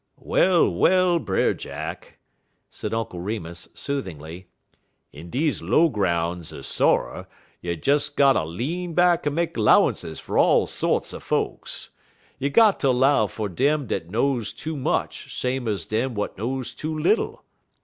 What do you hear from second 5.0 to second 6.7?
"in deze low groun's er